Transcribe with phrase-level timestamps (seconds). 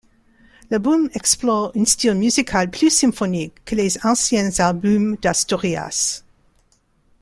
[0.71, 6.23] L'album explore un style musical plus symphonique que les anciens albums d'Asturias.